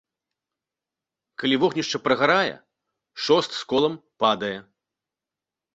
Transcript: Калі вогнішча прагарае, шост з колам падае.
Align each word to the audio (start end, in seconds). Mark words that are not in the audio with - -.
Калі 1.43 1.55
вогнішча 1.63 1.97
прагарае, 2.07 2.55
шост 3.27 3.51
з 3.61 3.73
колам 3.75 3.93
падае. 4.27 4.55